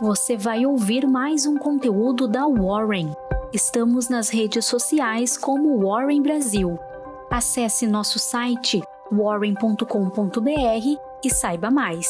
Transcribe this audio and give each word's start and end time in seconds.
você 0.00 0.34
vai 0.34 0.64
ouvir 0.64 1.06
mais 1.06 1.44
um 1.44 1.58
conteúdo 1.58 2.26
da 2.26 2.46
Warren. 2.46 3.14
Estamos 3.52 4.08
nas 4.08 4.30
redes 4.30 4.64
sociais 4.64 5.36
como 5.36 5.78
Warren 5.86 6.22
Brasil. 6.22 6.78
Acesse 7.30 7.86
nosso 7.86 8.18
site 8.18 8.80
warren.com.br 9.12 9.84
e 11.22 11.30
saiba 11.30 11.70
mais. 11.70 12.08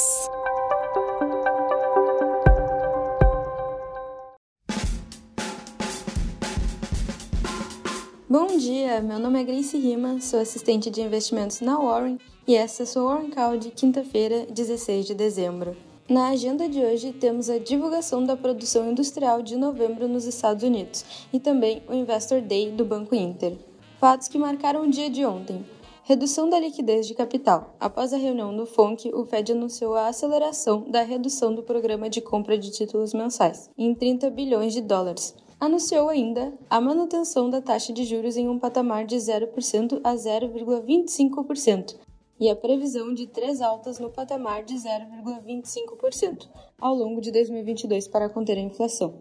Bom 8.28 8.56
dia, 8.56 9.00
meu 9.00 9.18
nome 9.18 9.40
é 9.40 9.44
Grace 9.44 9.76
Rima, 9.76 10.20
sou 10.20 10.38
assistente 10.38 10.88
de 10.88 11.00
investimentos 11.00 11.60
na 11.60 11.76
Warren 11.76 12.18
e 12.46 12.54
essa 12.54 12.82
é 12.82 12.84
a 12.84 12.86
sua 12.86 13.02
Warren 13.02 13.30
Call 13.30 13.56
de 13.56 13.72
quinta-feira, 13.72 14.46
16 14.48 15.06
de 15.06 15.14
dezembro. 15.16 15.89
Na 16.10 16.30
agenda 16.30 16.68
de 16.68 16.84
hoje 16.84 17.12
temos 17.12 17.48
a 17.48 17.58
divulgação 17.58 18.24
da 18.24 18.36
produção 18.36 18.90
industrial 18.90 19.42
de 19.42 19.54
novembro 19.56 20.08
nos 20.08 20.24
Estados 20.24 20.64
Unidos 20.64 21.04
e 21.32 21.38
também 21.38 21.84
o 21.88 21.94
Investor 21.94 22.40
Day 22.40 22.72
do 22.72 22.84
Banco 22.84 23.14
Inter. 23.14 23.56
Fatos 24.00 24.26
que 24.26 24.36
marcaram 24.36 24.82
o 24.82 24.90
dia 24.90 25.08
de 25.08 25.24
ontem. 25.24 25.64
Redução 26.02 26.50
da 26.50 26.58
liquidez 26.58 27.06
de 27.06 27.14
capital. 27.14 27.76
Após 27.78 28.12
a 28.12 28.16
reunião 28.16 28.56
do 28.56 28.66
FONC, 28.66 29.14
o 29.14 29.24
Fed 29.24 29.52
anunciou 29.52 29.94
a 29.94 30.08
aceleração 30.08 30.84
da 30.90 31.02
redução 31.02 31.54
do 31.54 31.62
programa 31.62 32.10
de 32.10 32.20
compra 32.20 32.58
de 32.58 32.72
títulos 32.72 33.14
mensais 33.14 33.70
em 33.78 33.94
30 33.94 34.30
bilhões 34.30 34.72
de 34.72 34.80
dólares, 34.80 35.32
anunciou 35.60 36.08
ainda 36.08 36.52
a 36.68 36.80
manutenção 36.80 37.48
da 37.48 37.62
taxa 37.62 37.92
de 37.92 38.02
juros 38.04 38.36
em 38.36 38.48
um 38.48 38.58
patamar 38.58 39.06
de 39.06 39.14
0% 39.14 40.00
a 40.02 40.14
0,25% 40.16 42.09
e 42.40 42.48
a 42.48 42.56
previsão 42.56 43.12
de 43.12 43.26
três 43.26 43.60
altas 43.60 43.98
no 43.98 44.10
patamar 44.10 44.64
de 44.64 44.74
0,25% 44.74 46.48
ao 46.80 46.94
longo 46.94 47.20
de 47.20 47.30
2022 47.30 48.08
para 48.08 48.30
conter 48.30 48.56
a 48.56 48.62
inflação. 48.62 49.14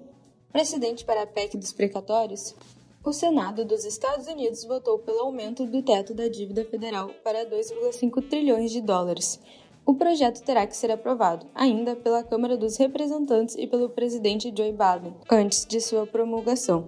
Precedente 0.51 1.03
para 1.03 1.23
a 1.23 1.27
PEC 1.27 1.57
dos 1.57 1.73
precatórios? 1.73 2.55
O 3.03 3.11
Senado 3.11 3.65
dos 3.65 3.85
Estados 3.85 4.27
Unidos 4.27 4.63
votou 4.63 4.99
pelo 4.99 5.19
aumento 5.19 5.65
do 5.65 5.83
teto 5.83 6.13
da 6.13 6.27
dívida 6.27 6.63
federal 6.65 7.09
para 7.23 7.45
2,5 7.45 8.27
trilhões 8.27 8.71
de 8.71 8.81
dólares, 8.81 9.39
o 9.89 9.95
projeto 9.95 10.43
terá 10.43 10.67
que 10.67 10.77
ser 10.77 10.91
aprovado 10.91 11.47
ainda 11.55 11.95
pela 11.95 12.23
Câmara 12.23 12.55
dos 12.55 12.77
Representantes 12.77 13.55
e 13.57 13.65
pelo 13.65 13.89
presidente 13.89 14.53
Joe 14.55 14.71
Biden, 14.71 15.15
antes 15.31 15.65
de 15.65 15.81
sua 15.81 16.05
promulgação. 16.05 16.87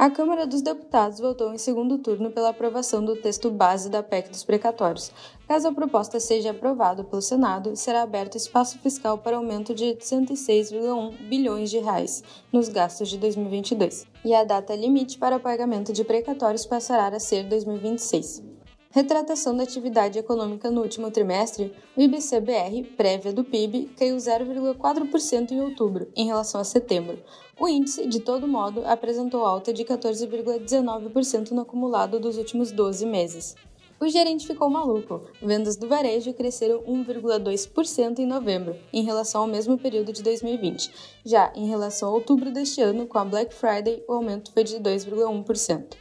A 0.00 0.08
Câmara 0.08 0.46
dos 0.46 0.62
Deputados 0.62 1.20
votou 1.20 1.52
em 1.52 1.58
segundo 1.58 1.98
turno 1.98 2.30
pela 2.30 2.48
aprovação 2.48 3.04
do 3.04 3.16
texto 3.16 3.50
base 3.50 3.90
da 3.90 4.02
PEC 4.02 4.30
dos 4.30 4.42
precatórios. 4.42 5.12
Caso 5.46 5.68
a 5.68 5.74
proposta 5.74 6.18
seja 6.18 6.52
aprovada 6.52 7.04
pelo 7.04 7.20
Senado, 7.20 7.76
será 7.76 8.00
aberto 8.00 8.34
espaço 8.34 8.78
fiscal 8.78 9.18
para 9.18 9.36
aumento 9.36 9.74
de 9.74 9.96
106,1 9.96 11.28
bilhões 11.28 11.68
de 11.68 11.80
reais 11.80 12.24
nos 12.50 12.70
gastos 12.70 13.10
de 13.10 13.18
2022. 13.18 14.06
E 14.24 14.34
a 14.34 14.42
data 14.42 14.74
limite 14.74 15.18
para 15.18 15.38
pagamento 15.38 15.92
de 15.92 16.02
precatórios 16.02 16.64
passará 16.64 17.08
a 17.08 17.20
ser 17.20 17.46
2026. 17.46 18.49
Retratação 18.92 19.56
da 19.56 19.62
atividade 19.62 20.18
econômica 20.18 20.68
no 20.68 20.82
último 20.82 21.12
trimestre, 21.12 21.72
o 21.96 22.00
IBC-BR, 22.00 22.96
prévia 22.96 23.32
do 23.32 23.44
PIB, 23.44 23.94
caiu 23.96 24.16
0,4% 24.16 25.52
em 25.52 25.60
outubro, 25.60 26.08
em 26.16 26.26
relação 26.26 26.60
a 26.60 26.64
setembro. 26.64 27.22
O 27.60 27.68
índice, 27.68 28.08
de 28.08 28.18
todo 28.18 28.48
modo, 28.48 28.82
apresentou 28.84 29.44
alta 29.44 29.72
de 29.72 29.84
14,19% 29.84 31.52
no 31.52 31.60
acumulado 31.60 32.18
dos 32.18 32.36
últimos 32.36 32.72
12 32.72 33.06
meses. 33.06 33.54
O 34.00 34.08
gerente 34.08 34.44
ficou 34.44 34.68
maluco. 34.68 35.20
Vendas 35.40 35.76
do 35.76 35.86
varejo 35.86 36.34
cresceram 36.34 36.80
1,2% 36.80 38.18
em 38.18 38.26
novembro, 38.26 38.76
em 38.92 39.04
relação 39.04 39.42
ao 39.42 39.46
mesmo 39.46 39.78
período 39.78 40.12
de 40.12 40.20
2020. 40.20 40.90
Já 41.24 41.52
em 41.54 41.68
relação 41.68 42.08
a 42.08 42.12
outubro 42.12 42.50
deste 42.50 42.80
ano, 42.80 43.06
com 43.06 43.18
a 43.18 43.24
Black 43.24 43.54
Friday, 43.54 44.02
o 44.08 44.14
aumento 44.14 44.52
foi 44.52 44.64
de 44.64 44.80
2,1%. 44.80 45.96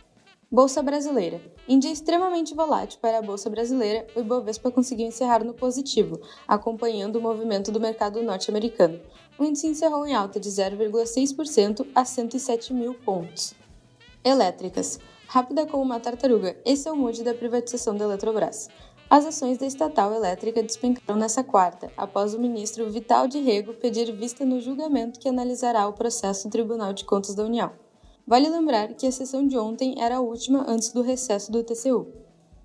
Bolsa 0.52 0.82
Brasileira. 0.82 1.40
Em 1.72 1.78
dia 1.78 1.92
extremamente 1.92 2.56
volátil 2.56 3.00
para 3.00 3.20
a 3.20 3.22
Bolsa 3.22 3.48
Brasileira, 3.48 4.08
o 4.16 4.22
Ibovespa 4.22 4.72
conseguiu 4.72 5.06
encerrar 5.06 5.44
no 5.44 5.54
positivo, 5.54 6.20
acompanhando 6.48 7.18
o 7.18 7.22
movimento 7.22 7.72
do 7.72 7.80
mercado 7.80 8.24
norte-americano. 8.24 9.00
O 9.38 9.44
índice 9.44 9.68
encerrou 9.68 10.08
em 10.08 10.16
alta 10.16 10.40
de 10.40 10.50
0,6% 10.50 11.86
a 11.94 12.04
107 12.04 12.74
mil 12.74 12.96
pontos. 12.96 13.54
Elétricas. 14.24 15.00
Rápida 15.28 15.68
como 15.68 15.84
uma 15.84 16.00
tartaruga, 16.00 16.58
esse 16.66 16.90
é 16.90 16.92
o 16.92 16.96
mood 16.96 17.24
da 17.24 17.36
privatização 17.36 17.96
da 17.96 18.06
Eletrobras. 18.06 18.68
As 19.08 19.28
ações 19.28 19.60
da 19.60 19.68
estatal 19.68 20.12
elétrica 20.12 20.64
despencaram 20.64 21.20
nessa 21.20 21.44
quarta, 21.44 21.92
após 21.96 22.34
o 22.34 22.40
ministro 22.40 22.90
Vital 22.90 23.28
de 23.28 23.38
Rego 23.38 23.76
pedir 23.76 24.12
vista 24.12 24.44
no 24.44 24.60
julgamento 24.60 25.20
que 25.20 25.30
analisará 25.30 25.88
o 25.88 25.94
processo 25.94 26.48
do 26.48 26.52
Tribunal 26.52 26.94
de 26.94 27.06
Contas 27.06 27.36
da 27.36 27.44
União. 27.44 27.72
Vale 28.30 28.48
lembrar 28.48 28.94
que 28.94 29.08
a 29.08 29.12
sessão 29.12 29.48
de 29.48 29.58
ontem 29.58 29.96
era 29.98 30.18
a 30.18 30.22
última 30.22 30.64
antes 30.68 30.94
do 30.94 31.02
recesso 31.02 31.52
do 31.52 31.64
TCU. 31.64 32.14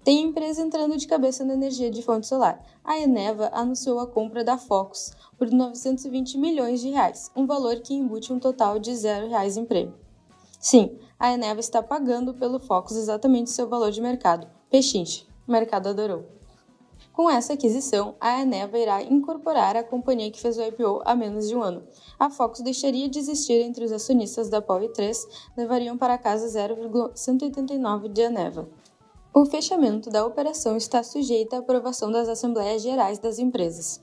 Tem 0.05 0.21
empresa 0.21 0.61
entrando 0.61 0.95
de 0.95 1.07
cabeça 1.07 1.43
na 1.43 1.55
energia 1.55 1.91
de 1.91 2.03
fonte 2.03 2.27
solar. 2.27 2.63
A 2.85 2.99
Eneva 2.99 3.49
anunciou 3.51 3.99
a 3.99 4.07
compra 4.07 4.45
da 4.45 4.59
Focus 4.59 5.13
por 5.39 5.51
920 5.51 6.37
milhões 6.37 6.83
de 6.83 6.91
reais, 6.91 7.31
um 7.35 7.47
valor 7.47 7.77
que 7.77 7.95
embute 7.95 8.31
um 8.31 8.39
total 8.39 8.79
de 8.79 8.95
zero 8.95 9.27
reais 9.27 9.57
em 9.57 9.65
prêmio. 9.65 9.95
Sim, 10.61 10.99
a 11.19 11.33
Eneva 11.33 11.61
está 11.61 11.83
pagando 11.83 12.35
pelo 12.35 12.61
Focus 12.61 12.99
exatamente 12.99 13.51
seu 13.51 13.67
valor 13.67 13.91
de 13.91 14.03
mercado. 14.03 14.47
Pechinche. 14.71 15.27
O 15.49 15.53
mercado 15.53 15.89
adorou. 15.89 16.27
Com 17.15 17.31
essa 17.31 17.53
aquisição, 17.53 18.17
a 18.21 18.41
Eneva 18.41 18.77
irá 18.77 19.01
incorporar 19.01 19.77
a 19.77 19.85
companhia 19.85 20.33
que 20.33 20.41
fez 20.41 20.59
o 20.59 20.63
IPO 20.63 21.01
há 21.05 21.15
menos 21.15 21.49
de 21.49 21.55
um 21.55 21.63
ano. 21.63 21.85
A 22.19 22.29
Focus 22.29 22.61
deixaria 22.61 23.09
de 23.09 23.21
existir 23.21 23.61
entre 23.61 23.85
os 23.85 23.93
acionistas 23.93 24.49
da 24.49 24.61
Power 24.61 24.91
3, 24.91 25.25
levariam 25.57 25.97
para 25.97 26.19
casa 26.19 26.49
0,189 26.49 28.09
de 28.09 28.21
Eneva. 28.21 28.69
O 29.33 29.47
fechamento 29.47 30.11
da 30.11 30.27
operação 30.27 30.77
está 30.77 31.05
sujeito 31.05 31.55
à 31.55 31.59
aprovação 31.59 32.11
das 32.11 32.29
Assembleias 32.29 32.83
Gerais 32.83 33.21
das 33.21 33.39
empresas. 33.39 34.01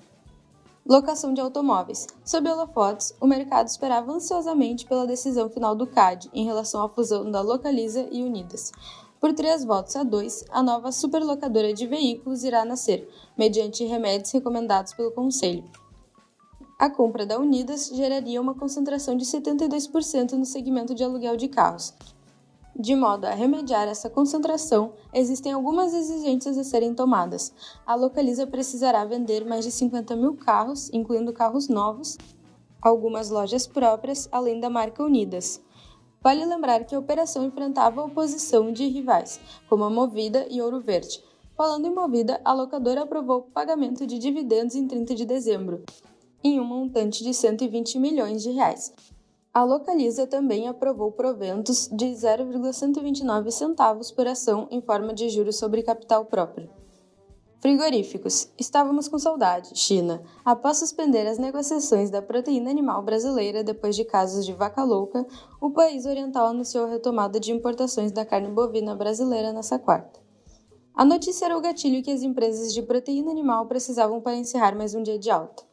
Locação 0.88 1.34
de 1.34 1.42
automóveis. 1.42 2.08
Sob 2.24 2.50
holofotes, 2.50 3.14
o 3.20 3.28
mercado 3.28 3.68
esperava 3.68 4.12
ansiosamente 4.14 4.86
pela 4.86 5.06
decisão 5.06 5.50
final 5.50 5.76
do 5.76 5.86
CAD 5.86 6.30
em 6.34 6.46
relação 6.46 6.82
à 6.82 6.88
fusão 6.88 7.30
da 7.30 7.42
Localiza 7.42 8.08
e 8.10 8.24
Unidas. 8.24 8.72
Por 9.22 9.34
três 9.34 9.64
votos 9.64 9.96
a 9.96 10.02
dois, 10.02 10.44
a 10.50 10.64
nova 10.64 10.92
superlocadora 10.92 11.72
de 11.76 11.86
veículos 11.86 12.44
irá 12.44 12.66
nascer, 12.66 13.08
mediante 13.38 13.86
remédios 13.86 14.32
recomendados 14.32 14.96
pelo 14.96 15.12
Conselho. 15.12 15.64
A 16.80 16.90
compra 16.90 17.24
da 17.24 17.38
Unidas 17.38 17.92
geraria 17.94 18.42
uma 18.42 18.56
concentração 18.56 19.16
de 19.16 19.24
72% 19.24 20.32
no 20.32 20.44
segmento 20.44 20.96
de 20.96 21.04
aluguel 21.04 21.38
de 21.38 21.48
carros. 21.48 21.94
De 22.76 22.96
modo 22.96 23.26
a 23.26 23.36
remediar 23.36 23.88
essa 23.88 24.10
concentração, 24.10 24.94
existem 25.14 25.52
algumas 25.52 25.94
exigências 25.94 26.58
a 26.58 26.64
serem 26.64 26.96
tomadas. 26.96 27.54
A 27.86 27.94
Localiza 27.94 28.48
precisará 28.48 29.06
vender 29.06 29.46
mais 29.46 29.64
de 29.64 29.70
50 29.70 30.16
mil 30.16 30.34
carros, 30.34 30.90
incluindo 30.92 31.32
carros 31.32 31.68
novos, 31.68 32.18
algumas 32.82 33.30
lojas 33.30 33.68
próprias, 33.68 34.28
além 34.32 34.60
da 34.60 34.68
marca 34.68 35.04
Unidas. 35.04 35.62
Vale 36.24 36.46
lembrar 36.46 36.84
que 36.86 36.94
a 36.94 37.00
operação 37.00 37.44
enfrentava 37.44 38.00
a 38.00 38.06
oposição 38.06 38.72
de 38.72 38.88
rivais, 38.88 39.40
como 39.68 39.84
a 39.84 39.90
Movida 39.90 40.46
e 40.52 40.62
Ouro 40.62 40.80
Verde. 40.80 41.24
Falando 41.58 41.88
em 41.88 41.94
Movida, 41.94 42.40
a 42.46 42.54
locadora 42.54 43.02
aprovou 43.02 43.40
o 43.40 43.52
pagamento 43.52 44.06
de 44.06 44.20
dividendos 44.20 44.76
em 44.76 44.88
30 44.88 45.16
de 45.16 45.26
dezembro, 45.26 45.84
em 46.44 46.60
um 46.60 46.64
montante 46.64 47.24
de 47.24 47.34
120 47.34 47.98
milhões 47.98 48.44
de 48.44 48.52
reais. 48.52 48.94
A 49.52 49.64
Localiza 49.64 50.28
também 50.28 50.68
aprovou 50.68 51.12
proventos 51.12 51.90
de 51.92 52.14
0,129 52.14 53.52
centavos 53.52 54.12
por 54.12 54.28
ação 54.28 54.68
em 54.72 54.80
forma 54.80 55.14
de 55.14 55.28
juros 55.28 55.58
sobre 55.58 55.84
capital 55.84 56.24
próprio. 56.26 56.81
Frigoríficos. 57.62 58.50
Estávamos 58.58 59.08
com 59.08 59.20
saudade, 59.20 59.78
China. 59.78 60.24
Após 60.44 60.78
suspender 60.78 61.28
as 61.28 61.38
negociações 61.38 62.10
da 62.10 62.20
proteína 62.20 62.72
animal 62.72 63.04
brasileira 63.04 63.64
depois 63.64 63.96
de 63.96 64.04
casos 64.04 64.48
de 64.48 64.52
vaca 64.52 64.84
louca, 64.84 65.24
o 65.62 65.70
país 65.70 66.08
oriental 66.08 66.48
anunciou 66.48 66.86
a 66.86 66.90
retomada 66.90 67.40
de 67.40 67.52
importações 67.52 68.12
da 68.12 68.26
carne 68.26 68.50
bovina 68.50 68.96
brasileira 68.96 69.54
nessa 69.54 69.78
quarta. 69.78 70.20
A 70.96 71.06
notícia 71.06 71.46
era 71.46 71.56
o 71.56 71.62
gatilho 71.62 72.02
que 72.02 72.10
as 72.10 72.24
empresas 72.24 72.74
de 72.74 72.82
proteína 72.82 73.30
animal 73.30 73.68
precisavam 73.68 74.20
para 74.20 74.36
encerrar 74.36 74.76
mais 74.76 74.96
um 74.96 75.04
dia 75.04 75.20
de 75.20 75.30
alta. 75.30 75.64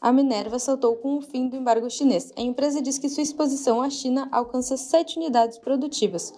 A 0.00 0.10
Minerva 0.10 0.58
saltou 0.58 0.96
com 0.96 1.18
o 1.18 1.20
fim 1.20 1.46
do 1.46 1.56
embargo 1.56 1.90
chinês. 1.90 2.32
A 2.38 2.40
empresa 2.40 2.80
diz 2.80 2.96
que 2.96 3.10
sua 3.10 3.22
exposição 3.22 3.82
à 3.82 3.90
China 3.90 4.30
alcança 4.32 4.78
7 4.78 5.18
unidades 5.18 5.58
produtivas, 5.58 6.32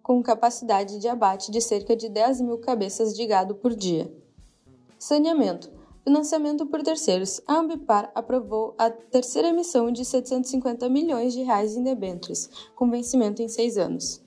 com 0.00 0.22
capacidade 0.22 1.00
de 1.00 1.08
abate 1.08 1.50
de 1.50 1.60
cerca 1.60 1.96
de 1.96 2.08
10 2.08 2.42
mil 2.42 2.58
cabeças 2.58 3.16
de 3.16 3.26
gado 3.26 3.56
por 3.56 3.74
dia. 3.74 4.08
Saneamento. 4.98 5.70
Financiamento 6.02 6.66
por 6.66 6.82
terceiros. 6.82 7.40
A 7.46 7.58
Ambipar 7.58 8.10
aprovou 8.14 8.74
a 8.76 8.90
terceira 8.90 9.48
emissão 9.48 9.92
de 9.92 10.04
750 10.04 10.88
milhões 10.88 11.32
de 11.32 11.42
reais 11.42 11.76
em 11.76 11.84
debêntures, 11.84 12.50
com 12.74 12.90
vencimento 12.90 13.40
em 13.40 13.48
seis 13.48 13.78
anos. 13.78 14.20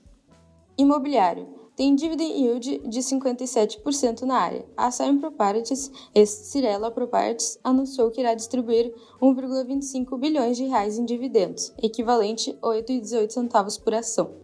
Imobiliário. 0.78 1.60
tem 1.76 1.94
dividend 1.94 2.32
yield 2.32 2.88
de 2.88 3.00
57% 3.00 4.22
na 4.22 4.36
área. 4.36 4.64
A 4.76 4.90
Simon 4.90 5.18
Properties, 5.18 5.90
ex-Cirela 6.14 6.90
Properties, 6.90 7.58
anunciou 7.62 8.10
que 8.10 8.20
irá 8.20 8.34
distribuir 8.34 8.94
1,25 9.20 10.18
bilhões 10.18 10.56
de 10.56 10.64
reais 10.64 10.98
em 10.98 11.04
dividendos, 11.04 11.72
equivalente 11.82 12.58
a 12.62 12.68
8,18 12.68 13.30
centavos 13.30 13.76
por 13.76 13.94
ação. 13.94 14.36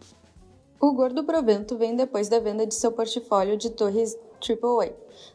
O 0.79 0.93
gordo 0.93 1.23
provento 1.23 1.77
vem 1.77 1.95
depois 1.95 2.29
da 2.29 2.39
venda 2.39 2.65
de 2.65 2.73
seu 2.73 2.91
portfólio 2.91 3.57
de 3.57 3.69
torres 3.69 4.17
AAA 4.39 4.93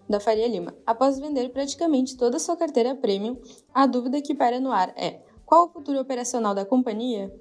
da 0.08 0.18
Faria 0.18 0.48
Lima. 0.48 0.74
Após 0.86 1.18
vender 1.18 1.50
praticamente 1.50 2.16
toda 2.16 2.38
sua 2.38 2.56
carteira 2.56 2.94
premium, 2.94 3.36
a 3.72 3.86
dúvida 3.86 4.22
que 4.22 4.34
para 4.34 4.58
no 4.58 4.72
ar 4.72 4.92
é: 4.96 5.20
qual 5.46 5.66
o 5.66 5.68
futuro 5.68 6.00
operacional 6.00 6.54
da 6.54 6.64
companhia? 6.64 7.32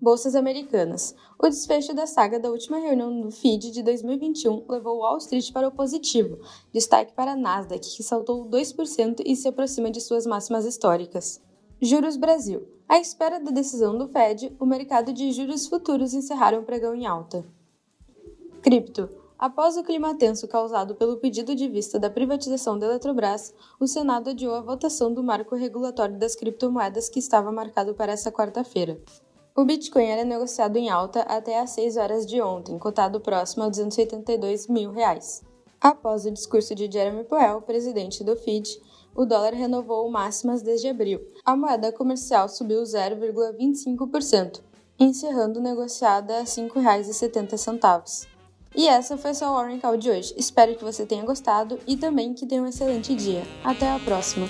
Bolsas 0.00 0.34
americanas. 0.34 1.14
O 1.38 1.46
desfecho 1.46 1.92
da 1.92 2.06
saga 2.06 2.40
da 2.40 2.50
última 2.50 2.78
reunião 2.78 3.20
do 3.20 3.30
FID 3.30 3.70
de 3.70 3.82
2021 3.82 4.64
levou 4.66 5.00
Wall 5.00 5.18
Street 5.18 5.52
para 5.52 5.68
o 5.68 5.72
positivo, 5.72 6.38
destaque 6.72 7.12
para 7.12 7.32
a 7.32 7.36
Nasdaq, 7.36 7.96
que 7.96 8.02
saltou 8.02 8.46
2% 8.46 9.22
e 9.26 9.36
se 9.36 9.46
aproxima 9.46 9.90
de 9.90 10.00
suas 10.00 10.24
máximas 10.24 10.64
históricas. 10.64 11.42
Juros 11.82 12.16
Brasil. 12.16 12.66
À 12.88 12.98
espera 12.98 13.38
da 13.38 13.50
decisão 13.50 13.96
do 13.96 14.08
Fed, 14.08 14.56
o 14.58 14.64
mercado 14.64 15.12
de 15.12 15.32
juros 15.32 15.66
futuros 15.66 16.14
encerraram 16.14 16.60
o 16.60 16.64
pregão 16.64 16.94
em 16.94 17.06
alta. 17.06 17.44
Cripto. 18.62 19.19
Após 19.40 19.74
o 19.78 19.82
clima 19.82 20.14
tenso 20.14 20.46
causado 20.46 20.94
pelo 20.94 21.16
pedido 21.16 21.54
de 21.54 21.66
vista 21.66 21.98
da 21.98 22.10
privatização 22.10 22.78
da 22.78 22.84
Eletrobras, 22.84 23.54
o 23.80 23.86
Senado 23.86 24.28
adiou 24.28 24.54
a 24.54 24.60
votação 24.60 25.14
do 25.14 25.22
marco 25.22 25.54
regulatório 25.54 26.18
das 26.18 26.36
criptomoedas 26.36 27.08
que 27.08 27.18
estava 27.18 27.50
marcado 27.50 27.94
para 27.94 28.12
essa 28.12 28.30
quarta-feira. 28.30 29.00
O 29.56 29.64
Bitcoin 29.64 30.04
era 30.04 30.24
negociado 30.24 30.76
em 30.76 30.90
alta 30.90 31.22
até 31.22 31.58
às 31.58 31.70
6 31.70 31.96
horas 31.96 32.26
de 32.26 32.38
ontem, 32.42 32.78
cotado 32.78 33.18
próximo 33.18 33.62
a 33.62 33.70
282 33.70 34.66
mil 34.66 34.90
reais. 34.90 35.42
Após 35.80 36.26
o 36.26 36.30
discurso 36.30 36.74
de 36.74 36.92
Jeremy 36.92 37.24
Powell, 37.24 37.62
presidente 37.62 38.22
do 38.22 38.36
FID, 38.36 38.78
o 39.16 39.24
dólar 39.24 39.54
renovou 39.54 40.10
máximas 40.10 40.60
desde 40.60 40.88
abril. 40.88 41.18
A 41.46 41.56
moeda 41.56 41.90
comercial 41.90 42.46
subiu 42.46 42.82
0,25%, 42.82 44.60
encerrando 44.98 45.62
negociada 45.62 46.34
a 46.34 46.40
R$ 46.40 46.44
5,70. 46.44 48.28
E 48.74 48.86
essa 48.86 49.16
foi 49.16 49.32
a 49.32 49.50
Warren 49.50 49.80
Call 49.80 49.96
de 49.96 50.10
hoje. 50.10 50.34
Espero 50.36 50.76
que 50.76 50.84
você 50.84 51.04
tenha 51.04 51.24
gostado 51.24 51.78
e 51.86 51.96
também 51.96 52.32
que 52.34 52.46
tenha 52.46 52.62
um 52.62 52.66
excelente 52.66 53.14
dia. 53.14 53.42
Até 53.64 53.90
a 53.90 53.98
próxima! 53.98 54.46